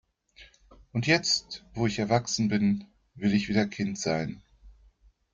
[0.93, 4.41] Und jetzt, wo ich erwachsen bin, will ich wieder Kind sein.